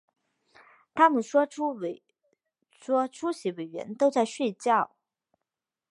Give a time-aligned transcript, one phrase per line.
[0.95, 1.71] 他们说出
[3.31, 4.95] 席委员都在睡觉